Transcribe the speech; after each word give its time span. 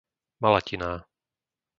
Malatiná 0.41 0.93